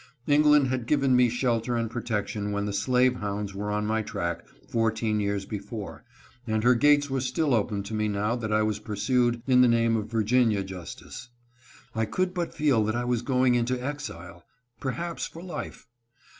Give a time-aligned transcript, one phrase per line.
[0.25, 4.43] England had given me shelter and protection when the slave hounds were on my track
[4.67, 6.03] four teen years before,
[6.47, 9.67] and her gates were still open to me now that I was pursued in the
[9.67, 11.29] name of Virginia justice.
[11.93, 14.43] I could but feel that I was going into exile,
[14.79, 15.87] perhaps for life.